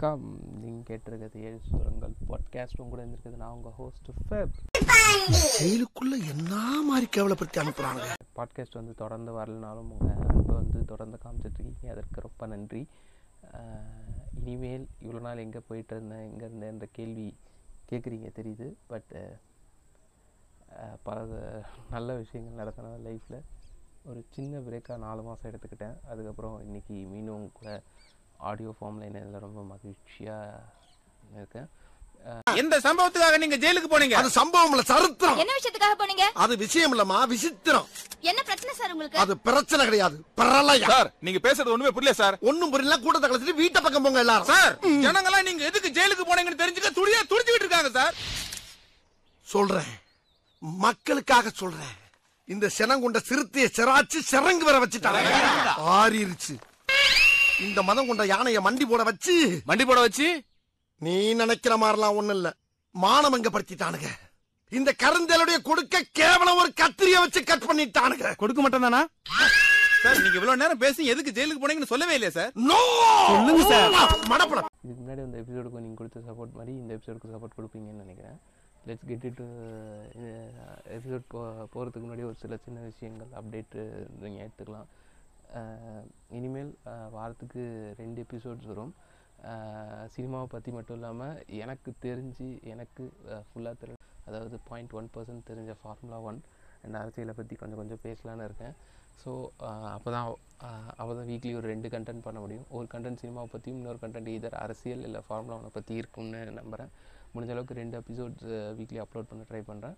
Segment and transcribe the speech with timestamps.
[0.00, 0.26] வணக்கம்
[0.62, 4.58] நீங்கள் கேட்டிருக்கிறது ஏழு சுரங்கள் பாட்காஸ்ட்டும் கூட இருந்திருக்குது நான் உங்கள் ஹோஸ்ட் ஃபெப்.
[5.60, 6.52] ஜெயிலுக்குள்ள என்ன
[6.88, 8.04] மாதிரி கேவலப்படுத்தி அனுப்புறாங்க?
[8.36, 11.88] பாட்காஸ்ட் வந்து தொடர்ந்து வரலனாலும் உங்கள் அன்பை வந்து தொடர்ந்து காமிச்சிட்ருக்கீங்க.
[11.94, 12.82] அதற்கு ரொம்ப நன்றி.
[14.40, 17.28] இனிமேல் இவ்வளோ நாள் எங்கே போயிட்டு இருந்தேன் எங்கே இருந்தேன்ற கேள்வி
[17.90, 18.68] கேட்குறீங்க தெரியுது.
[18.92, 19.14] பட்
[21.08, 21.26] பல
[21.90, 23.42] நல்ல விஷயங்கள் நடத்தின லைஃப்பில்
[24.04, 25.98] ஒரு சின்ன பிரேக்காக நாலு மாதம் எடுத்துக்கிட்டேன்.
[26.12, 27.70] அதுக்கப்புறம் இன்றைக்கி மீண்டும் கூட
[28.38, 30.62] ஆடியோ ஃபார்மில் என்ன ரொம்ப மகிழ்ச்சியாக
[31.40, 31.68] இருக்கேன்
[32.60, 34.16] எந்த சம்பவத்துக்காக நீங்க ஜெயிலுக்கு போனீங்க?
[34.20, 35.38] அது சம்பவம் இல்ல சரித்திரம்.
[35.42, 36.24] என்ன விஷயத்துக்காக போனீங்க?
[36.44, 37.86] அது விஷயம் இல்லம்மா விசித்திரம்.
[38.30, 39.20] என்ன பிரச்சனை சார் உங்களுக்கு?
[39.22, 40.90] அது பிரச்சனை கிடையாது பிரளயம்.
[40.92, 42.36] சார் நீங்க பேசுறது ஒண்ணுமே புரியல சார்.
[42.50, 44.50] ஒண்ணும் புரியல கூட்டத்தை கழிச்சிட்டு வீட்டை பக்கம் போங்க எல்லாரும்.
[44.52, 44.74] சார்
[45.04, 48.14] ஜனங்களாம் நீங்க எதுக்கு ஜெயிலுக்கு போனீங்கன்னு தெரிஞ்சுக்க துடியா துடிச்சுக்கிட்டு இருக்காங்க சார்.
[49.46, 49.92] சொல்றேன்.
[50.86, 51.94] மக்களுக்காக சொல்றேன்.
[52.48, 55.22] இந்த சினங்கொண்ட சிறுத்தைய சிராச்சு சிறங்கு வர வச்சுட்டாங்க.
[55.98, 56.56] ஆறிருச்சு.
[57.66, 59.34] இந்த மதம் கொண்ட யானைய மண்டி போட வச்சு
[59.68, 60.26] மண்டி போட வச்சு?
[61.00, 62.48] நீ நினைக்கிற மாதிரிலாம் ஒண்ணு இல்ல.
[62.94, 64.08] மானமங்க படுத்திட்டானுங்க.
[64.72, 68.28] இந்த கருந்தலுடைய கொடுக்க கேவலம் ஒரு கத்திரிய வச்சு கட் பண்ணிட்டானுங்க.
[68.42, 69.02] கொடுக்க மாட்டேன் தானா?
[70.02, 72.78] சார் நீங்க இவ்வளவு நேரம் பேசி எதுக்கு ஜெயிலுக்கு போனீங்கன்னு சொல்லவே இல்லையா சார் நோ
[74.32, 78.36] மடப்பட இதுக்கு முன்னாடி அந்த எபிசோடுக்கு நீங்கள் கொடுத்த சப்போர்ட் மாதிரி இந்த எபிசோடுக்கு சப்போர்ட் கொடுப்பீங்கன்னு நினைக்கிறேன்.
[78.88, 79.42] லெட்ஸ் கெட் இட்
[80.98, 81.40] எபிசோட் போ
[81.74, 83.80] போகிறதுக்கு முன்னாடி ஒரு சில சின்ன விஷயங்கள் அப்டேட்டு
[84.22, 84.88] நீங்கள் எடுத்துக்கலாம்.
[86.38, 86.72] இனிமேல்
[87.16, 87.62] வாரத்துக்கு
[88.00, 88.92] ரெண்டு எபிசோட்ஸ் வரும்.
[90.14, 93.04] சினிமாவை பற்றி மட்டும் இல்லாமல் எனக்கு தெரிஞ்சு எனக்கு
[93.48, 93.94] ஃபுல்லாக தெரி
[94.28, 96.40] அதாவது பாயிண்ட் ஒன் பர்சன்ட் தெரிஞ்ச ஃபார்முலா ஒன்
[96.84, 98.74] அண்ட் அரசியலை பற்றி கொஞ்சம் கொஞ்சம் பேசலான்னு இருக்கேன்.
[99.22, 99.30] ஸோ
[99.94, 100.26] அப்போ தான்
[101.00, 102.66] அப்போ தான் வீக்லி ஒரு ரெண்டு கண்டென்ட் பண்ண முடியும்.
[102.78, 106.92] ஒரு கண்டென்ட் சினிமாவை பற்றியும் இன்னொரு கண்டென்ட் இதர் அரசியல் இல்லை ஃபார்முலா ஒன்றை பற்றி இருக்கும்னு நம்புகிறேன்
[107.34, 108.46] முடிஞ்ச அளவுக்கு ரெண்டு எபிசோட்ஸ்
[108.80, 109.96] வீக்லி அப்லோட் பண்ண ட்ரை பண்ணுறேன்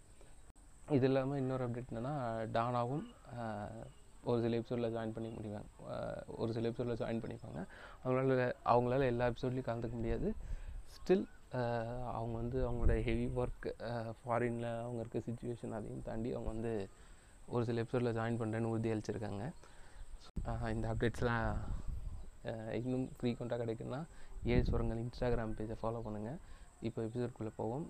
[0.97, 2.15] இது இல்லாமல் இன்னொரு அப்டேட் என்னென்னா
[2.57, 3.05] டானாவும்
[4.29, 5.69] ஒரு சில எபிசோடில் ஜாயின் பண்ணி முடிவாங்க.
[6.41, 7.61] ஒரு சில எபிசோடில் ஜாயின் பண்ணிப்பாங்க.
[8.03, 10.29] அவங்களால அவங்களால எல்லா எபிசோட்லையும் கலந்துக்க முடியாது.
[10.97, 11.27] ஸ்டில்
[12.17, 13.67] அவங்க வந்து அவங்களோட ஹெவி ஒர்க்
[14.21, 16.73] ஃபாரினில் அவங்க இருக்க சுச்சுவேஷன் அதையும் தாண்டி அவங்க வந்து
[17.55, 19.45] ஒரு சில எபிசோடில் ஜாயின் பண்ணுறேன்னு உறுதி அளிச்சிருக்காங்க
[20.75, 21.49] இந்த அப்டேட்ஸ்லாம்
[22.81, 24.01] இன்னும் ஃப்ரீக்வெண்ட்டாக கிடைக்குன்னா
[24.53, 26.39] ஏழு சுரங்கள் இன்ஸ்டாகிராம் பேஜை ஃபாலோ பண்ணுங்கள்
[26.89, 27.87] இப்போ எபிசோட்குள்ளே போவோம்.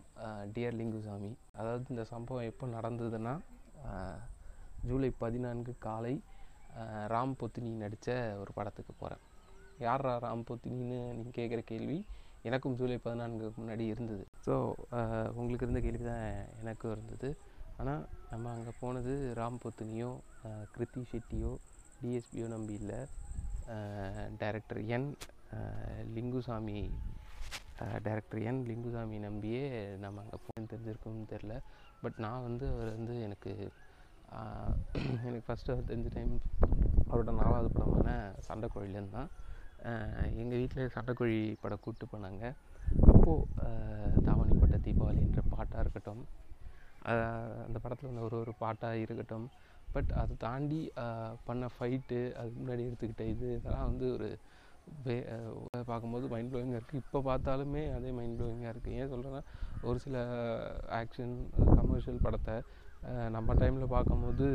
[0.54, 3.34] டியர் லிங்குசாமி அதாவது இந்த சம்பவம் எப்போ நடந்ததுன்னா
[4.88, 6.14] ஜூலை பதினான்கு காலை
[7.12, 8.08] ராம் பொத்தினி நடித்த
[8.42, 9.22] ஒரு படத்துக்கு போகிறேன்
[9.86, 11.98] யாரா ராம் பொத்தினின்னு நீங்கள் கேட்குற கேள்வி
[12.48, 14.24] எனக்கும் ஜூலை பதினான்குக்கு முன்னாடி இருந்தது.
[14.46, 14.54] ஸோ
[15.38, 16.24] உங்களுக்கு இருந்த கேள்வி தான்
[16.62, 17.28] எனக்கும் இருந்தது.
[17.80, 20.10] ஆனால் நம்ம அங்கே போனது ராம் பொத்தினியோ
[20.74, 21.52] கிருத்தி ஷெட்டியோ
[22.00, 23.00] டிஎஸ்பியோ நம்பி இல்லை.
[24.42, 25.08] Director N
[26.16, 26.78] Lingusamy
[28.06, 29.62] director N Lingusamy நம்பியே
[30.04, 31.54] நம்ம அங்கே போகணும்னு தெரிஞ்சிருக்கோம்னு தெரில
[32.02, 33.52] பட் நான் வந்து அவர் வந்து எனக்கு
[35.28, 36.34] எனக்கு ஃபஸ்ட்டு அவர் தெரிஞ்ச டைம்
[37.08, 38.10] அவரோட நாலாவது படமான
[38.48, 39.30] சண்டைக்கோழிலேருந்து தான்
[40.42, 42.44] எங்கள் வீட்டில் சண்டைக்கோழி படம் கூப்பிட்டு போனாங்க.
[43.12, 46.22] அப்போது தாவணிப்பட்ட தீபாவளின்ற பாட்டாக இருக்கட்டும்
[47.66, 49.46] அந்த படத்தில் வந்து ஒரு ஒரு பாட்டாக இருக்கட்டும்
[49.94, 50.80] பட் அதை தாண்டி
[51.48, 54.28] பண்ண ஃபைட்டு அதுக்கு முன்னாடி எடுத்துக்கிட்ட இது இதெல்லாம் வந்து ஒரு
[55.06, 55.16] வே
[55.88, 59.42] பார்க்கும்போது மைண்ட் ப்ளோயிங்காக இருக்குது இப்போ பார்த்தாலுமே அதே மைண்ட் ப்ளோயிங்காக இருக்குது ஏன் சொல்கிறேன்னா
[59.88, 60.16] ஒரு சில
[61.00, 61.34] ஆக்ஷன்
[61.78, 62.56] கமர்ஷியல் படத்தை
[63.36, 64.46] நம்ம டைமில் பார்க்கும்போது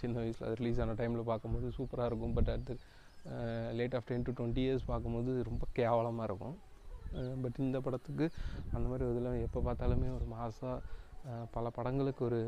[0.00, 2.34] சின்ன வயசில் அது ரிலீஸ் ஆன டைமில் பார்க்கும்போது சூப்பராக இருக்கும்.
[2.38, 2.74] பட் அடுத்து
[3.78, 6.56] late of ten to twenty years பார்க்கும்போது ரொம்ப கேவலமாக இருக்கும்.
[7.42, 8.26] பட் இந்த படத்துக்கு
[8.74, 10.80] அந்த மாதிரி இதெல்லாம் எப்போ பார்த்தாலுமே ஒரு மாதம்
[11.56, 12.40] பல படங்களுக்கு ஒரு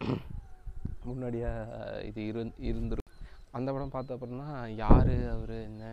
[1.08, 1.76] முன்னாடியாக
[2.08, 2.40] இது இரு
[2.70, 3.06] இருந்துரும்
[3.56, 4.48] அந்த படம் பார்த்த அப்புறம்னா
[4.80, 5.84] யார் அவர் என்ன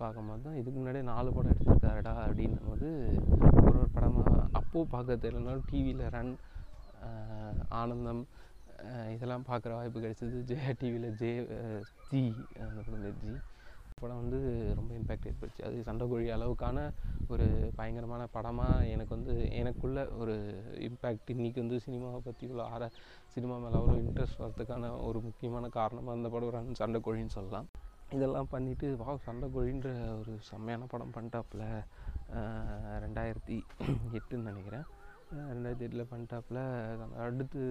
[0.00, 2.88] பார்க்கும்போது தான் இதுக்கு முன்னாடியே நாலு படம் எடுத்திருக்காருடா அப்படின்னும் போது
[3.34, 6.32] ஒரு ஒரு படமாக அப்போது பார்க்க தெரியலனாலும் டிவியில் ரன்
[7.80, 8.22] ஆனந்தம்
[9.14, 10.36] இதெல்லாம் பார்க்குற வாய்ப்பு கிடைச்சது.
[10.50, 11.30] ஜெயா டிவியில் ஜே
[12.10, 12.20] ஜி
[12.66, 13.32] அந்த படம் ஜி.
[14.02, 14.38] படம் வந்து
[14.76, 16.84] ரொம்ப இம்பேக்ட் ஏற்படுச்சு அது சண்டைக்கோழி அளவுக்கான
[17.32, 17.46] ஒரு
[17.78, 20.34] பயங்கரமான படமாக எனக்கு வந்து எனக்குள்ள ஒரு
[20.86, 22.88] இம்பேக்ட் இன்றைக்கி வந்து சினிமாவை பற்றி இவ்வளோ ஆர
[23.34, 27.68] சினிமா மேலே அவ்வளோ இன்ட்ரெஸ்ட் வரதுக்கான ஒரு முக்கியமான காரணமாக அந்த படம் ரன் சண்டைக்கோழின்னு சொல்லலாம்.
[28.16, 31.66] இதெல்லாம் பண்ணிவிட்டு வா சண்டைக்கோழின்ற ஒரு செம்மையான படம் பண்ணிட்டாப்புல.
[33.04, 33.58] ரெண்டாயிரத்தி
[34.18, 34.86] எட்டுன்னு நினைக்கிறேன்.
[35.30, 36.60] ரெண்டாயிரத்தி எட்டில் பண்ணிட்டாப்புல
[37.24, 37.62] அடுத்து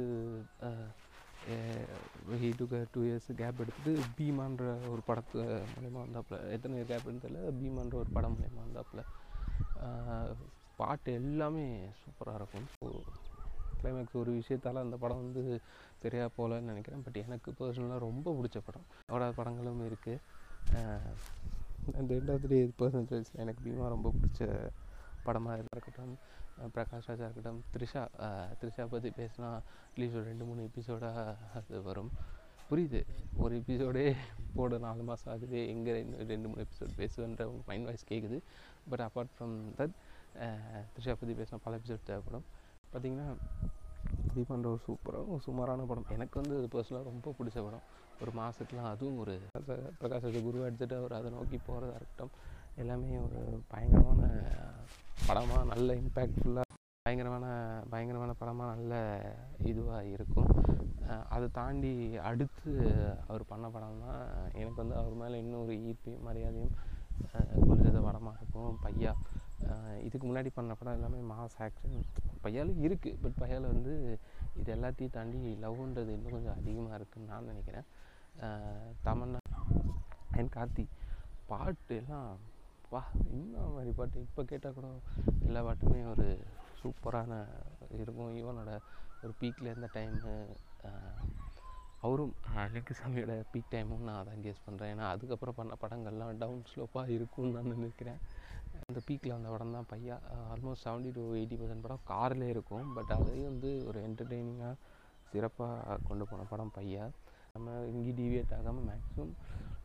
[2.42, 5.40] he took two years gap எடுத்துட்டு பீமான்ற ஒரு படத்து
[5.74, 6.38] மூலயமா வந்தாப்புல.
[6.56, 9.02] எத்தனை இயர் கேப்னு தெரியல பீமான்ற ஒரு படம் மூலயமா வந்தாப்புல.
[10.80, 11.66] பாட்டு எல்லாமே
[12.02, 12.68] சூப்பராக இருக்கும்.
[12.76, 12.88] ஸோ
[13.80, 15.44] கிளைமேக்ஸ் ஒரு விஷயத்தால் அந்த படம் வந்து
[16.04, 17.04] சரியாக போகலன்னு நினைக்கிறேன்.
[17.06, 18.88] பட் எனக்கு பர்சனலாக ரொம்ப பிடிச்ச படம்.
[19.12, 20.18] அவரோட படங்களும் இருக்குது
[22.00, 24.42] அந்த ரெண்டாவது டே பர்சன்டேஜ் எனக்கு பீமா ரொம்ப பிடிச்ச
[25.28, 26.14] படமாக இருக்கட்டும்.
[26.76, 28.02] பிரகாஷ் ராஜா இருக்கட்டும் த்ரிஷா
[28.62, 29.50] த்ரிஷா பற்றி பேசினா
[29.90, 31.24] அட்லீஸ்ட் ஒரு ரெண்டு மூணு எபிசோடாக
[31.60, 32.12] அது வரும்.
[32.70, 33.00] புரியுது.
[33.44, 34.04] ஒரு எபிசோடே
[34.56, 35.60] போட நாலு மாதம் ஆகுது.
[35.74, 38.38] எங்கே ரெண்டு ரெண்டு மூணு எபிசோட் பேசுவேன்ற உங்கள் மைண்ட் வாய்ஸ் கேட்குது
[38.92, 39.96] but apart from that
[40.96, 42.46] Trisha பற்றி பேசினா பல எபிசோட் தேவைப்படும்.
[42.92, 43.28] பார்த்தீங்கன்னா
[44.50, 46.08] பண்ணுற ஒரு சூப்பராக ஒரு சுமாரான படம்.
[46.16, 47.86] எனக்கு வந்து அது பர்சனலாக ரொம்ப பிடிச்ச படம்.
[48.24, 49.34] ஒரு மாதத்துலாம் அதுவும் ஒரு
[50.00, 52.34] பிரகாஷ் குருவாக எடுத்துகிட்டு அவர் அதை நோக்கி போகிறதா இருக்கட்டும்.
[52.76, 54.28] எல்லாமே ஒரு பயங்கரமான
[55.28, 56.68] படமாக நல்ல இம்பேக்ட்ஃபுல்லாக
[57.02, 57.46] பயங்கரமான
[57.90, 58.94] பயங்கரமான படமாக நல்ல
[59.64, 60.50] இதுவாக இருக்கும்.
[61.30, 62.72] அதை தாண்டி அடுத்து
[63.28, 64.14] அவர் பண்ண படம்னா
[64.54, 66.76] எனக்கு வந்து அவர் மேலே இன்னும் ஒரு ஈர்ப்பையும் மரியாதையும்
[67.34, 68.80] அஹ் படமாக இருக்கும்.
[68.84, 69.14] பையா
[70.02, 71.98] இதுக்கு முன்னாடி பண்ண படம் எல்லாமே மாஸ் ஆக்ஷன்.
[72.44, 74.20] பையாலும் இருக்குது பட் பையால் வந்து
[74.56, 77.88] இது எல்லாத்தையும் தாண்டி லவ்ன்றது இன்னும் கொஞ்சம் அதிகமாக இருக்குன்னு நான் நினைக்கிறேன்.
[79.06, 79.42] தமன்னா
[80.32, 80.86] அண்ட் கார்த்தி
[81.48, 82.32] பாட்டு எல்லாம்
[82.94, 83.02] வா
[83.38, 84.24] இன்னும் மாதிரி பாட்டு.
[84.28, 84.88] இப்போ கேட்டால் கூட
[85.48, 86.28] எல்லா பாட்டுமே ஒரு
[86.80, 87.34] சூப்பரான
[88.00, 88.32] இருக்கும்.
[88.40, 88.72] ஈவனோட
[89.24, 90.34] ஒரு பீக்கில் இருந்த டைமு
[92.06, 97.14] அவரும் அன்னைக்கு சாமியோட பீக் டைமும் நான் அதான் கேஸ் பண்ணுறேன் ஏன்னா அதுக்கப்புறம் பண்ண படங்கள்லாம் டவுன் ஸ்லோப்பாக
[97.16, 98.20] இருக்கும்னு நான் நினைக்கிறேன்.
[98.90, 100.16] அந்த பீக்கில் வந்த படம் தான் Paiyaa
[100.54, 102.88] almost seventy to eighty percent படம் கார்லேயே இருக்கும்.
[102.98, 104.76] பட் அதையும் வந்து ஒரு என்டர்டெய்னிங்காக
[105.32, 107.06] சிறப்பாக கொண்டு போன படம் பையா.
[107.54, 109.34] நம்ம இங்கே டிவியேட் ஆகாமல் மேக்ஸிமம்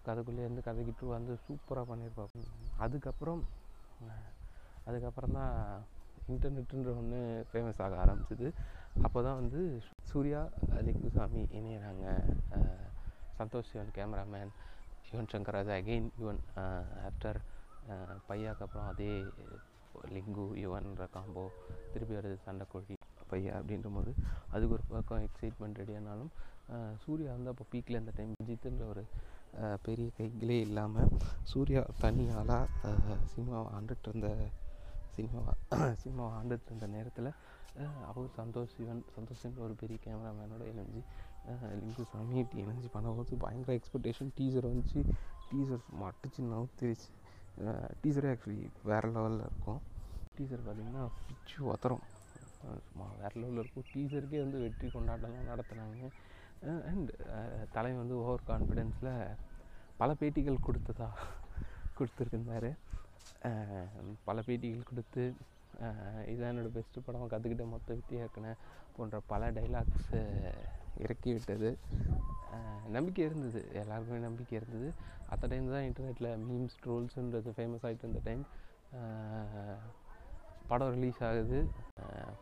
[0.06, 2.45] கதைக்குள்ளே இருந்து கதைக்கிட்டு வந்து சூப்பராக பண்ணியிருப்பாங்க
[2.85, 3.43] அதுக்கப்புறம்
[4.89, 5.55] அதுக்கப்புறம் தான்
[6.33, 7.21] இன்டர்நெட்டுன்ற ஒன்று
[7.51, 8.49] ஃபேமஸ் ஆக ஆரம்பிச்சது.
[9.06, 9.61] அப்போ தான் வந்து
[10.11, 10.41] Suriya
[10.87, 12.05] Lingusamy இணையிறாங்க.
[13.39, 14.53] Santosh Sivan cameraman
[15.09, 16.41] Yuvan Shankar Raja again Yuvan
[17.09, 17.39] after
[18.29, 19.11] பையாக்கு அப்புறம் அதே
[20.15, 21.45] லிங்கு யுவன்ற காம்போ
[21.93, 22.97] திருப்பி வருது சண்டைக்கோழி
[23.33, 24.12] பையா அப்படின்ற போது
[24.55, 26.33] அதுக்கு ஒரு பக்கம் எக்ஸைட்மெண்ட் ரெடியானாலும்
[27.05, 29.03] சூர்யா வந்து அப்போ பீக்கில் அந்த டைம் ஜித்துன்ற ஒரு
[29.83, 31.11] பெரிய கைகளே இல்லாமல்
[31.45, 32.25] சூர்யா தனி
[33.33, 34.31] சினிமாவை ஆண்டுட்டு இருந்த
[35.17, 35.53] சினிமாவை
[36.03, 37.29] சினிமாவை ஆண்டுட்டு இருந்த நேரத்தில்
[38.09, 41.01] அவர் சந்தோஷ் சிவன் சந்தோஷன் ஒரு பெரிய கேமராமேனோட இணைஞ்சு
[41.81, 45.01] லிங்கு சாமி இப்படி இணைஞ்சு பண்ணும்போது பயங்கர எக்ஸ்பெக்டேஷன் டீசர் வந்துச்சு.
[45.51, 47.11] டீசர் மட்டுச்சு நவுத்திருச்சு.
[48.03, 48.59] டீசரே ஆக்சுவலி
[48.91, 49.81] வேறு லெவலில் இருக்கும்.
[50.37, 52.05] டீசர் பார்த்திங்கன்னா பிச்சு ஒத்துறோம்
[52.87, 53.89] சும்மா வேறு லெவலில் இருக்கும்.
[53.93, 56.09] டீசருக்கே வந்து வெற்றி கொண்டாட்டம்லாம் நடத்துனாங்க.
[56.62, 57.11] அண்ட்
[57.73, 59.37] தலைவன் வந்து ஓவர் கான்ஃபிடென்ஸில்
[59.97, 61.09] பல பேட்டிகள் கொடுத்ததா
[61.99, 62.75] கொடுத்துருந்தாரு
[64.25, 65.35] பல பேட்டிகள் கொடுத்து
[65.75, 68.55] இதான் இதுதான் என்னோடய பெஸ்ட்டு படம் கற்றுக்கிட்ட மொத்த வித்தியாக இருக்குன்னு
[68.97, 70.21] போன்ற பல டைலாக்ஸு
[70.99, 71.79] இறக்கி விட்டது
[72.87, 74.93] நம்பிக்கை இருந்தது எல்லாருக்குமே நம்பிக்கை இருந்தது.
[75.31, 78.45] அத்த டைம் தான் இன்டர்நெட்டில் மீம்ஸ் ட்ரோல்ஸுன்றது ஃபேமஸ் ஆகிட்டு இருந்த டைம்
[80.69, 81.67] படம் ரிலீஸ் ஆகுது.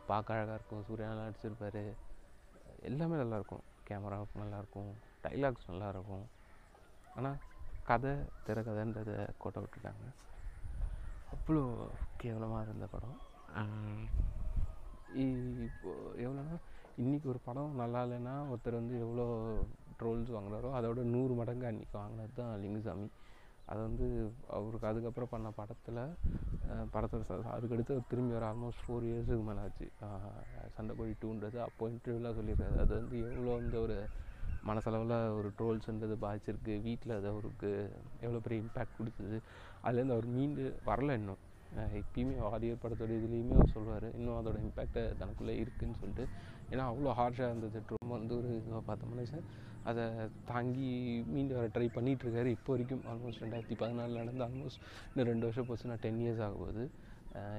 [0.07, 1.95] பார்க்க அழகாக இருக்கும் சூர்யா நல்லா
[2.81, 4.91] எல்லாமே நல்லாயிருக்கும் கேமரா நல்லாயிருக்கும்
[5.23, 6.25] டைலாக்ஸ் நல்லாயிருக்கும்
[7.15, 7.39] ஆனால்
[7.89, 8.11] கதை
[8.45, 10.05] திரைக்கதைன்றதை கொட்ட விட்டுட்டாங்க.
[11.35, 11.63] அவ்வளோ
[12.21, 13.17] கேவலமாக இருந்த படம்.
[15.65, 19.25] இப்போது எவ்வளோன்னா இப்போ இன்றைக்கி ஒரு படம் நல்லா இல்லைன்னா ஒருத்தர் வந்து எவ்வளோ
[19.99, 23.07] ட்ரோல்ஸ் வாங்குறாரோ அதோட நூறு மடங்கு அன்றைக்கி வாங்கினது தான் லிங்குசாமி.
[23.71, 24.07] அது வந்து
[24.57, 26.01] அவருக்கு அதுக்கப்புறம் பண்ண படத்தில்
[26.93, 29.87] படத்தோட அதுக்கடுத்து திரும்பி வர ஆல்மோஸ்ட் ஃபோர் இயர்ஸுக்கு மேலே ஆச்சு.
[30.75, 32.77] சண்டைக்கோழி டூன்றது அப்போ இன்டர்வியூலாம் சொல்லியிருக்காரு.
[32.85, 33.97] அது வந்து எவ்வளோ வந்து ஒரு
[34.69, 37.71] மனசளவில் ஒரு ட்ரோல்ஸ்ன்றது பாதிச்சிருக்கு வீட்டில் அது அவருக்கு
[38.25, 39.37] எவ்வளோ பெரிய இம்பேக்ட் கொடுத்தது
[39.85, 41.41] அதுலேருந்து அவர் மீண்டு வரல இன்னும்.
[41.99, 46.25] இப்பயுமே வாரியர் படத்தோட இதுலேயுமே அவர் சொல்வார் இன்னும் அதோட இம்பேக்டை தனக்குள்ளே இருக்குதுன்னு சொல்லிட்டு.
[46.71, 47.79] ஏன்னா அவ்வளோ ஹார்ஷாக இருந்தது.
[47.93, 49.45] ரொம்ப வந்து ஒரு இதுவாக பார்த்த மனுஷன்.
[49.89, 50.03] அதை
[50.51, 50.89] தாங்கி
[51.33, 55.97] மீண்டு வர ட்ரை பண்ணிகிட்ருக்காரு இப்போ வரைக்கும் ஆல்மோஸ்ட் ரெண்டாயிரத்தி பதினாலில் நடந்து ஆல்மோஸ்ட் இன்னும் ரெண்டு வருஷம் போச்சுன்னா
[56.05, 56.83] டென் இயர்ஸ் ஆகும்போது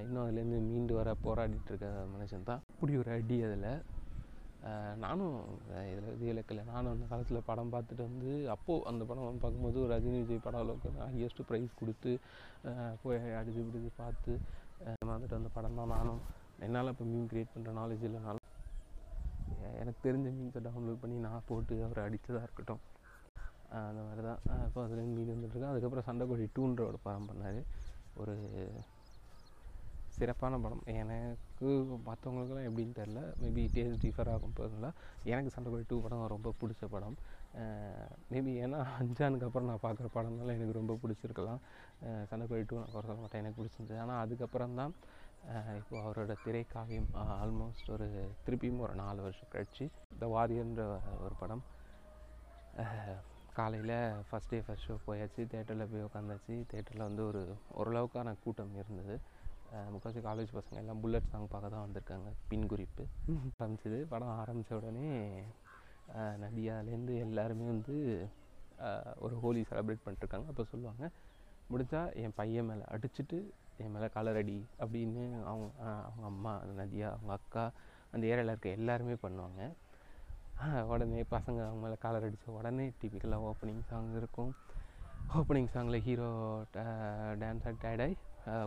[0.04, 2.62] இன்னும் அதுலேருந்து மீண்டு வர போராடிட்டு இருக்க மனுஷன் தான்.
[2.74, 3.68] அப்படி ஒரு அடி அதில்
[5.04, 5.34] நானும்
[5.90, 9.90] இதில் இது இலக்கில் நானும் அந்த காலத்தில் படம் பார்த்துட்டு வந்து அப்போது அந்த படம் வந்து பார்க்கும்போது ஒரு
[9.94, 12.12] ரஜினி விஜய் படம் அளவுக்கு ஹையஸ்ட் ப்ரைஸ் கொடுத்து
[13.02, 14.32] போய் அடிச்சு பிடிச்சு பார்த்து
[15.10, 16.22] வந்துட்டு அந்த படம் தான் நானும்.
[16.64, 18.42] என்னால் இப்போ மீன் க்ரியேட் பண்ணுற நாலேஜ் இல்லைனாலும்
[19.80, 22.82] எனக்கு தெரிஞ்ச மீன்ஸை டவுன்லோட் பண்ணி நான் போட்டு அவரை அடித்ததாக இருக்கட்டும்.
[23.88, 27.60] அந்த மாதிரி தான் இப்போ அதுலேருந்து மீன் வந்துட்டுருக்கேன் அதுக்கப்புறம் சண்டைக்கோழி டூன்ற ஒரு படம் பண்ணார்.
[28.22, 28.34] ஒரு
[30.16, 30.82] சிறப்பான படம்.
[31.02, 31.53] எனக்கு
[32.06, 34.92] மற்றவங்களுக்குலாம் எப்படின்னு தெரில மேபி டேஸ்ட் டிஃபர் ஆகும் பர்சனலாக
[35.24, 37.16] எனக்கு சண்டைக்கோழி டூ படம் ரொம்ப பிடிச்ச படம்.
[38.32, 41.60] மேபி ஏன்னா அஞ்சானுக்கு அப்புறம் நான் பார்க்குற படம்னால எனக்கு ரொம்ப பிடிச்சிருக்கலாம்.
[42.06, 43.42] அஹ் சண்டைக்கோழி டூ நான் குறை சொல்ல மாட்டேன்.
[43.42, 43.98] எனக்கு பிடிச்சிருந்தது.
[43.98, 44.94] ஆனால் அதுக்கப்புறம் தான்
[45.78, 47.08] இப்போ அவரோட திரைக்காவியம்
[47.40, 48.06] ஆல்மோஸ்ட் ஒரு
[48.46, 49.86] திருப்பியும் ஒரு நாலு வருஷம் கழிச்சு
[50.18, 50.82] த வாரியன்ற
[51.24, 51.64] ஒரு படம்
[53.52, 53.96] காலையில்
[54.28, 55.42] ஃபஸ்ட் டே ஃபஸ்ட் ஷோ போயாச்சு.
[55.52, 57.42] தேட்டரில் போய் உட்காந்தாச்சு தேட்டரில் வந்து ஒரு
[57.78, 59.16] ஓரளவுக்கான கூட்டம் இருந்தது.
[59.92, 62.28] முக்கால்வாசி காலேஜ் பசங்க எல்லாம் புல்லட் சாங் பார்க்க தான் வந்திருக்காங்க.
[62.50, 63.04] பின் குறிப்பு.
[63.58, 65.08] ஆரம்பிச்சது படம் ஆரம்பித்த உடனே
[66.42, 67.94] நதியாலேருந்து எல்லாருமே வந்து
[69.24, 70.48] ஒரு ஹோலி செலிப்ரேட் பண்ணிட்டுருக்காங்க.
[70.52, 71.04] அப்போ சொல்லுவாங்க
[71.72, 73.38] முடிஞ்சா என் பையன் மேலே அடிச்சுட்டு
[73.82, 75.66] என் மேலே கலர் அடி அப்படின்னு அவங்க
[76.08, 77.64] அவங்க அம்மா நதியா அவங்க அக்கா
[78.12, 79.62] அந்த ஏரியாவில் இருக்க எல்லாருமே பண்ணுவாங்க.
[80.92, 84.52] உடனே பசங்க அவங்க மேலே காலர் அடித்த உடனே டிப்பிக்கலாக ஓப்பனிங் சாங் இருக்கும்.
[85.38, 86.28] ஓப்பனிங் சாங்கில் ஹீரோ
[87.42, 88.16] டான்ஸ் ஆடி டயர்டாகி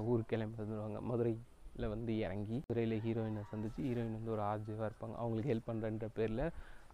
[0.09, 5.15] ஊருக்கு கிளம்பி வந்துடுவாங்க மதுரையில் வந்து இறங்கி மதுரையில் ஹீரோயினை சந்தித்து ஹீரோயின் வந்து ஒரு ஆர்ஜிவாக இருப்பாங்க.
[5.21, 6.43] அவங்களுக்கு ஹெல்ப் பண்ணுறன்ற பேரில்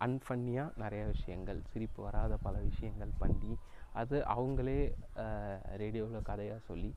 [0.06, 3.52] அன்ஃபன்னியாக நிறைய விஷயங்கள் சிரிப்பு வராத பல விஷயங்கள் பண்ணி
[4.02, 4.80] அது அவங்களே
[5.82, 6.92] ரேடியோவில் கதையாக சொல்லி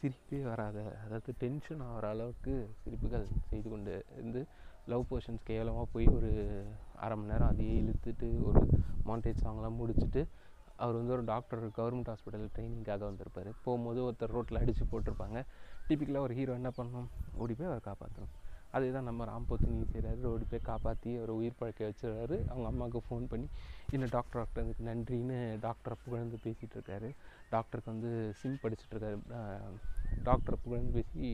[0.00, 4.40] சிரிப்பே வராத அதாவது டென்ஷன் ஆகிற அளவுக்கு சிரிப்புகள் செய்து கொண்டு இருந்து
[4.86, 6.30] லவ் போர்ஷன்ஸ் கேவலமாக போய் ஒரு
[6.96, 8.62] அரை மணி நேரம் அதையே இழுத்துட்டு ஒரு
[9.06, 10.22] மாண்டேஜ் சாங்லாம் முடிச்சுட்டு
[10.84, 13.50] அவர் வந்து ஒரு டாக்டர் கவர்மெண்ட் ஹாஸ்பிட்டல் ட்ரைனிங்காக வந்திருப்பார்.
[13.64, 15.40] போகும்போது ஒருத்தர் ரோட்டில் அடித்து போட்டிருப்பாங்க.
[15.88, 17.08] டிப்பிக்கலாக ஒரு ஹீரோ என்ன பண்ணணும்
[17.42, 18.34] ஓடி போய் அவரை காப்பாற்றணும்
[18.76, 23.00] அதே தான் நம்ம ராம்போத்து நீ செய்கிறாரு ஓடி போய் காப்பாற்றி அவர் உயிர் பழக்க வச்சுறாரு அவங்க அம்மாவுக்கு
[23.06, 23.48] ஃபோன் பண்ணி
[23.96, 27.08] இந்த டாக்டர் டாக்டர் அதுக்கு நன்றின்னு டாக்டரை புகழ்ந்து பேசிகிட்டு இருக்காரு.
[27.54, 28.10] டாக்டருக்கு வந்து
[28.40, 29.18] சிம் படிச்சுட்டு இருக்காரு.
[30.24, 31.28] டாக்டரை புகழ்ந்து பேசி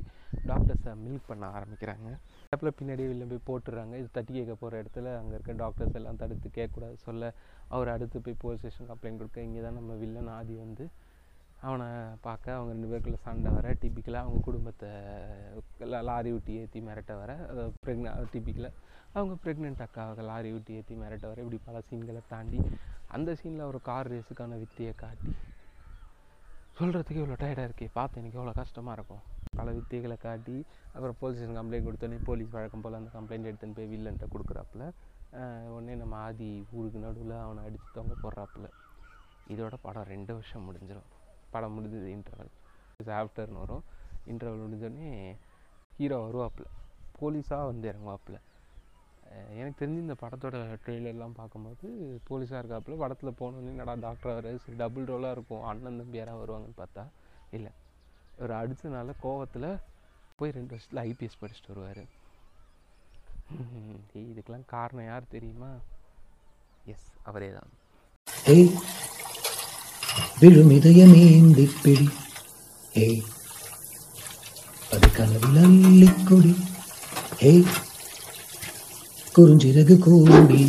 [0.47, 2.09] டாக்டர்ஸை மில்க் பண்ண ஆரம்பிக்கிறாங்க.
[2.50, 6.50] கேப்பில் பின்னாடியே வெளில போய் போட்டுடுறாங்க இது தட்டி கேட்க போகிற இடத்துல அங்கே இருக்க டாக்டர்ஸ் எல்லாம் தடுத்து
[6.50, 7.33] கேட்கக்கூடாது சொல்ல
[7.69, 10.87] அவர் அடுத்து போய் போலீஸ் ஸ்டேஷன் கம்ப்ளைண்ட் கொடுக்க இங்கே தான் நம்ம வில்லன் ஆதி வந்து
[11.61, 11.87] அவனை
[12.21, 14.90] பார்க்க அவங்க ரெண்டு பேருக்குள்ள சண்டை வர டிப்பிக்கலாக அவங்க குடும்பத்தை
[16.09, 17.33] லாரி ஊட்டி ஏற்றி மிரட்ட வர
[17.85, 18.75] ப்ரெக்ன டிப்பிக்கலாக
[19.14, 22.61] அவங்க ப்ரெக்னென்ட் அக்காவை லாரி ஊட்டி ஏற்றி மிரட்ட வர இப்படி பல சீன்களை தாண்டி
[23.16, 25.33] அந்த சீனில் ஒரு கார் ரேஸுக்கான வித்தையை காட்டி
[26.78, 27.87] சொல்கிறதுக்கு இவ்வளோ டயர்டாக இருக்கே.
[27.99, 29.21] பார்த்து எனக்கு எவ்வளோ கஷ்டமாக இருக்கும்.
[29.59, 30.56] பல வித்தைகளை காட்டி
[30.95, 34.85] அப்புறம் போலீஸ் ஸ்டேஷன் கம்ப்ளைண்ட் கொடுத்தோன்னே போலீஸ் வழக்கம் போல் அந்த கம்ப்ளைண்ட் எடுத்துன்னு போய் வில்லன்ட்ட கொடுக்குறாப்புல.
[35.75, 38.66] உடனே நம்ம ஆதி ஊருக்கு நடுவில் அவனை அடித்து தொங்க போடுறாப்புல.
[39.52, 41.09] இதோட படம் ரெண்டு வருஷம் முடிஞ்சிடும்
[41.54, 42.52] படம் முடிஞ்சது இன்டர்வல்
[43.23, 43.85] ஆஃப்டர்னு வரும்.
[44.33, 45.11] இன்டர்வல் முடிஞ்சோடனே
[46.00, 46.68] ஹீரோ வருவாப்புல.
[47.21, 48.38] போலீஸாக வந்து இறங்குவாப்புல.
[49.56, 51.87] எனக்கு தெரிஞ்சு இந்த படத்தோட ட்ரெய்லர்லாம் பார்க்கும்போது
[52.28, 56.80] போலீஸாக இருக்காப்புல படத்தில் போனோன்னே நடா டாக்டர் வர சரி டபுள் ரோலாக இருக்கும் அண்ணன் தம்பி யாராக வருவாங்கன்னு
[56.80, 57.04] பார்த்தா
[57.52, 57.73] இல்லை.
[58.40, 59.68] ஒரு அடித்தனால கோவத்தில்
[60.37, 62.04] போய் ரெண்டு வருஷத்தில் ஐபிஎஸ் படிச்சுட்டு வருவார்.
[64.30, 65.71] இதுக்கெல்லாம் காரணம் யார் தெரியுமா?
[66.87, 67.71] எஸ் அவரே தான்
[68.47, 68.68] ஏய்
[70.40, 72.09] விழும் இதயமேந்தி பிடி.
[72.95, 73.23] ஏய்
[74.90, 76.52] அது கனவில் அள்ளிக்கொடி
[77.42, 77.64] ஏய்
[79.37, 80.61] குறுஞ்சிறகு கூடி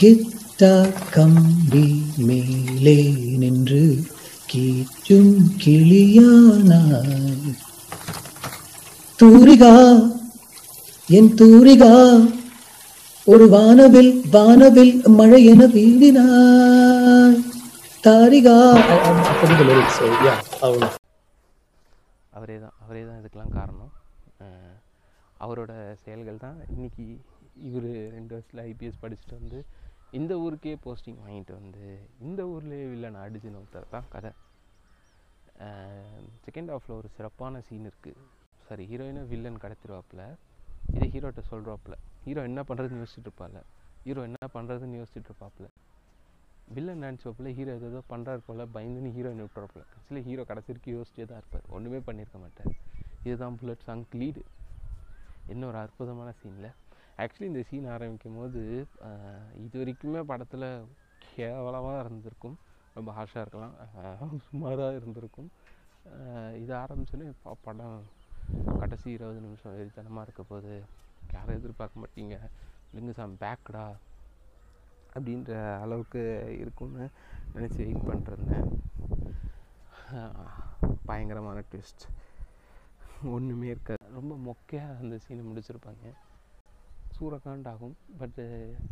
[0.00, 0.72] கித்தா
[1.14, 1.86] கம்பி
[2.28, 2.96] மேலே
[3.42, 3.82] நின்று
[4.50, 7.54] கீச்சும் கிளியானாய்.
[9.18, 9.72] தூரிகா
[11.08, 11.92] என் தூரிகா
[13.26, 17.38] ஒரு வானவில் வானவில் மழை என வீடினாய்.
[18.04, 18.58] தாரிகா.
[22.32, 23.92] அவரே தான் அவரே தான் இதுக்கெலாம் காரணம்.
[25.44, 27.04] அவரோட செயல்கள் தான் இன்னைக்கு
[27.68, 29.58] இவர் ரெண்டு வருஷத்தில் ஐபிஎஸ் படிச்சுட்டு வந்து
[30.18, 31.86] இந்த ஊருக்கே போஸ்டிங் வாங்கிட்டு வந்து
[32.26, 34.30] இந்த ஊர்லேயே வில்லன் அடிச்சுன்னு ஒருத்தர் தான் கதை.
[36.46, 38.24] செகண்ட் ஹாஃபில் ஒரு சிறப்பான சீன் இருக்குது
[38.68, 40.24] சாரி ஹீரோயினை வில்லன் கடத்திடுவாப்புல
[40.96, 43.60] இதை ஹீரோட்ட சொல்கிறாப்புல ஹீரோ என்ன பண்ணுறதுன்னு யோசிச்சுட்டு இருப்பாள்
[44.06, 45.68] ஹீரோ என்ன பண்ணுறதுன்னு யோசிச்சுட்டு இருப்பாப்புல.
[46.74, 51.24] வில்லன் நினச்சப்பல ஹீரோ ஏதோ ஏதோ பண்ணுறாரு போல் பயந்துன்னு ஹீரோயின் விட்டுறப்பில் கடைசியில் ஹீரோ கடைசி வரைக்கும் யோசிச்சே
[51.30, 51.66] தான் இருப்பார்.
[51.76, 52.72] ஒன்றுமே பண்ணியிருக்க மாட்டார்.
[53.26, 54.42] இதுதான் புல்லட் சாங் லீடு
[55.52, 56.70] இன்னொரு ஒரு அற்புதமான சீனில்
[57.22, 58.60] ஆக்சுவலி இந்த சீன் ஆரம்பிக்கும் போது
[59.62, 60.66] இது வரைக்குமே படத்தில்
[61.36, 62.56] கேவலமாக இருந்திருக்கும்.
[62.96, 63.74] ரொம்ப ஹார்ஷாக இருக்கலாம்.
[64.48, 65.48] சுமாராக இருந்திருக்கும்.
[66.62, 67.28] இது ஆரம்பிச்சோன்னே
[67.66, 67.98] படம்
[68.80, 70.72] கடைசி இருபது நிமிஷம் வெறித்தனமாக இருக்க போது
[71.34, 72.36] யாரும் எதிர்பார்க்க மாட்டீங்க.
[72.96, 73.86] லிங்குசாமி பேக்கடா
[75.14, 75.52] அப்படின்ற
[75.84, 76.22] அளவுக்கு
[76.62, 77.06] இருக்கும்னு
[77.54, 78.66] நினச்சி வெயிட் பண்ணிட்டுருந்தேன்
[81.08, 82.04] பயங்கரமான ட்விஸ்ட்
[83.34, 84.04] ஒன்றுமே இருக்காது.
[84.18, 86.06] ரொம்ப மொக்கையாக அந்த சீனை முடிச்சிருப்பாங்க.
[87.16, 88.44] சூறக்காண்ட் ஆகும் பட்டு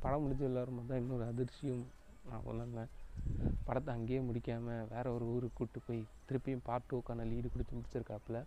[0.03, 1.85] படம் முடிஞ்ச எல்லாரும் தான் இன்னொரு அதிர்ச்சியும்
[2.31, 2.91] நான் உணர்ந்தேன்
[3.67, 8.41] படத்தை அங்கேயே முடிக்காமல் வேற ஒரு ஊருக்கு கூப்பிட்டு போய் திருப்பியும் பார்ட் டூக்கான லீடு கொடுத்து முடிச்சிருக்காப்புல.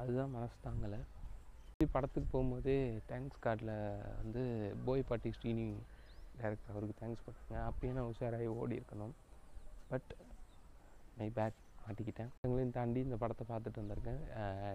[0.00, 1.00] அதுதான் மனசு தாங்கலை.
[1.94, 2.76] படத்துக்கு போகும்போதே
[3.10, 3.74] தேங்க்ஸ் கார்டில்
[4.20, 4.42] வந்து
[4.86, 5.66] போய் பாட்டி ஸ்ரீனி
[6.40, 9.14] டேரக்டர் அவருக்கு தேங்க்ஸ் பண்ணுங்க அப்படியே நான் உஷாராகி ஓடி இருக்கணும்
[9.90, 10.10] பட்
[11.18, 12.30] மை பேட் மாட்டிக்கிட்டேன்.
[12.44, 14.22] எங்களையும் தாண்டி இந்த படத்தை பார்த்துட்டு வந்திருக்கேன்.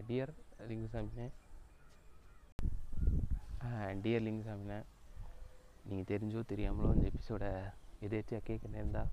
[0.09, 0.33] டியர்
[0.69, 1.27] லிங்குசாமினே.
[4.03, 4.79] டியர் லிங்குசாமினே
[5.87, 7.49] நீங்கள் தெரிஞ்சோ தெரியாமலோ இந்த எபிசோடை
[8.07, 9.03] எதேச்சியாக கேட்க நேர்ந்தா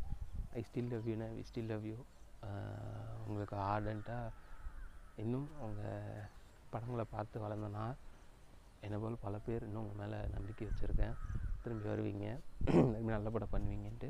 [0.59, 1.99] ஐ ஸ்டில் லவ் யூனே வி ஸ்டில் லவ் யூ
[3.27, 4.35] உங்களுக்கு ஆர்டண்ட்டாக
[5.23, 5.83] இன்னும் அவங்க
[6.73, 7.85] படங்களை பார்த்து வளர்ந்தனா
[8.87, 11.17] என்னை போல் பல பேர் இன்னும் உங்கள் மேலே நம்பிக்கை வச்சுருக்கேன்.
[11.69, 12.27] திரும்பி வருவீங்க.
[12.67, 14.09] திரும்பி நல்ல படம் பண்ணுவீங்கன்ட்டு.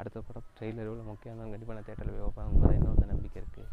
[0.00, 2.48] அடுத்த படம் ட்ரெய்லர் எவ்வளோ முக்கியம் கண்டிப்பாக நான் தேட்டரில் போய் பார்ப்பேன்.
[2.52, 3.68] உங்க இன்னும் அந்த நம்பிக்கை இருக்குது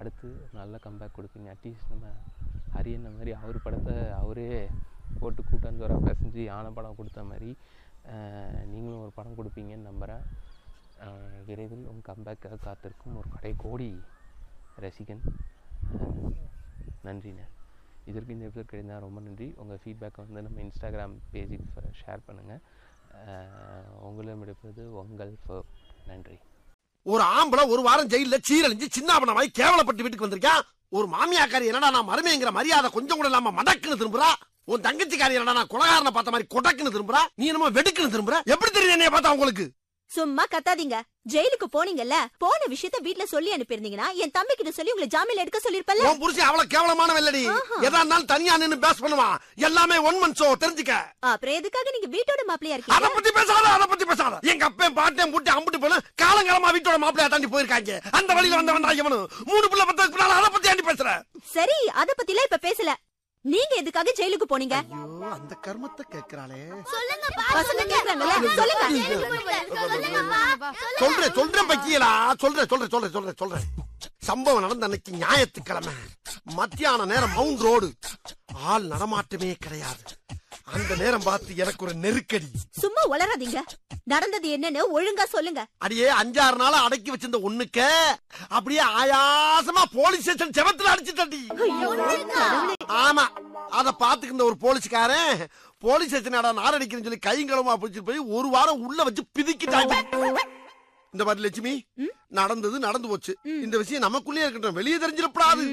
[0.00, 0.28] அடுத்து
[0.58, 1.48] நல்ல கம்பேக் கொடுப்பீங்க.
[1.54, 2.06] அட்லீஸ்ட் நம்ம
[2.76, 4.46] ஹரியண்ண மாதிரி அவர் படத்தை அவரே
[5.20, 7.50] போட்டு கூட்டாஞ்சோரா பிசைஞ்சு யானை படம் கொடுத்த மாதிரி
[8.72, 10.24] நீங்களும் ஒரு படம் கொடுப்பீங்கன்னு நம்புகிறேன்
[11.48, 13.90] விரைவில் உங்கள் கம்பேக்காக காத்திருக்கும் ஒரு கடை கோடி
[14.84, 15.24] ரசிகன்
[17.08, 17.46] நன்றிண்ணே.
[18.10, 19.48] இதற்கு இந்த எபிசோட் கிடைந்தால் ரொம்ப நன்றி.
[19.62, 22.62] உங்கள் ஃபீட்பேக்கை வந்து நம்ம இன்ஸ்டாகிராம் பேஜுக்கு ஷேர் பண்ணுங்கள்
[24.06, 25.32] உங்களிடம் எடுப்பது உங்கள்
[26.10, 26.36] நன்றி.
[27.12, 30.64] ஒரு ஆம்பளை ஒரு வாரம் ஜெயிலில் சீரழிஞ்சு சின்னாபனமாய் கேவலப்பட்டு வீட்டுக்கு வந்திருக்கான்
[30.96, 34.28] ஒரு மாமியாக்காரி என்னடா நான் மருமைங்கிற மரியாதை கொஞ்சம் கூட இல்லாம மடக்குன்னு திரும்புறா?
[34.70, 37.22] உன் தங்கச்சிக்காரி என்னடா நான் குலகாரனை பார்த்த மாதிரி கொடக்குன்னு திரும்புறா?
[37.40, 38.36] நீ என்னமோ வெடுக்குன்னு திரும்புற?
[38.54, 39.66] எப்படி தெரியுது என்னைய பார்த்தா உங்களுக்கு?
[40.10, 40.96] சும்மா கத்தாதீங்க.
[41.32, 46.04] ஜெயிலுக்கு போனீங்கல்ல போன விஷயத்த வீட்ல சொல்லி அனுப்பியிருந்தீங்கன்னா என் தம்பி கிட்ட சொல்லி உங்களை ஜாமீன்ல எடுக்க சொல்லிருப்பல்ல
[46.10, 47.42] உன் புருஷன் அவ்வளவு கேவலமான வெள்ளடி
[47.86, 49.34] எதா இருந்தாலும் தனியா நின்னு பேஸ் பண்ணுவான்.
[49.68, 50.94] எல்லாமே ஒன் மன் ஷோ தெரிஞ்சுக்க.
[51.32, 54.38] அப்புறம் எதுக்காக நீங்க வீட்டோட மாப்பிளையா அத இருக்கீங்க பத்தி பேசாத அத பத்தி பேசாத.
[54.52, 57.98] எங்க பாட்டையும் புட்டி அம்புட்டு போல காலங்காலமா வீட்டோட மாப்பிளையா தாண்டி போயிருக்காங்க.
[58.20, 59.20] அந்த வழியில வந்தவன்டா இவனு.
[59.50, 61.10] மூணு பிள்ளை பின்னால அதை பத்தி ஆண்டி பேசுற?
[61.56, 62.92] சரி அத பத்திலாம் இப்ப பேசல.
[63.52, 64.76] நீங்க எதுக்காக ஜெயிலுக்கு போனீங்க?
[64.98, 66.60] ஐயோ அந்த கர்மத்தை கேக்குறாளே.
[67.56, 68.36] பசங்க கேக்குறாங்கல்ல?
[68.60, 68.84] சொல்லுங்க
[71.02, 72.10] சொல்றேன் சொல்றேன் பக்கியலா
[72.42, 73.66] சொல்றேன் சொல்றேன் சொல்றேன் சொல்றேன் சொல்றேன்.
[74.28, 75.94] சம்பவம் நடந்த அன்னைக்கு ஞாயிற்றுக்கிழமை
[76.58, 77.88] மத்தியான நேரம் மவுண்ட் ரோடு.
[78.72, 80.02] ஆள் நடமாட்டமே கிடையாது.
[80.76, 82.48] அந்த நேரம் பார்த்து எனக்கு ஒரு நெருக்கடி.
[82.82, 83.60] சும்மா உளறாதீங்க.
[84.06, 85.60] நடந்தது என்னன்னு ஒழுங்கா சொல்லுங்க.
[85.78, 87.78] அடியே அஞ்சாறு நாளா அடக்கி வச்சிருந்த ஒண்ணுக்க
[88.48, 92.76] அப்படியே ஆயாசமா போலீஸ் ஸ்டேஷன் செவத்துல அடிச்சு தட்டி ஐயோ, கடவுளே.
[93.04, 93.24] ஆமா
[93.78, 95.40] அத பாத்துக்கிற ஒரு போலீஸ்காரன்
[95.82, 99.96] போலீஸ் ஸ்டேஷன் நாரடிக்கிறேன்னு சொல்லி கைங்களமா பிடிச்சிட்டு போய் ஒரு வாரம் உள்ள வச்சு பிதிக்கிட்டாங்க
[101.14, 101.74] இந்த மாதிரி லட்சுமி
[102.38, 103.32] நடந்தது நடந்து போச்சு.
[103.64, 105.64] இந்த விஷயம் நமக்குள்ளே இருக்கட்டும் வெளியே தெரிஞ்சிடப்படாது.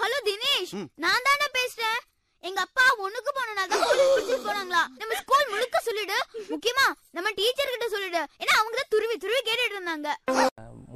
[0.00, 0.72] ஹலோ தினேஷ்.
[1.04, 2.00] நான் தானே பேசுறேன்?
[2.48, 4.82] எங்க அப்பா ஒண்ணுக்கு போனா தான் போலீஸ் பிடிச்சிட்டு போனாங்களா?
[5.00, 6.16] நம்ம ஸ்கூல் முழுக்க சொல்லிடு.
[6.52, 8.22] முக்கியமா நம்ம டீச்சர் கிட்ட சொல்லிடு.
[8.42, 10.08] ஏன்னா அவங்க தான் துருவி துருவி கேட்டுட்டு இருந்தாங்க.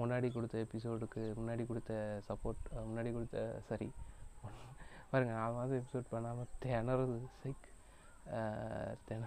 [0.00, 1.92] முன்னாடி கொடுத்த எபிசோடுக்கு முன்னாடி கொடுத்த
[2.28, 3.88] சப்போர்ட் முன்னாடி கொடுத்த சரி
[5.10, 7.18] பாருங்க நான் வந்து எபிசோட் பண்ணாமல் திணறது.
[7.42, 7.66] சைக்
[9.08, 9.22] திண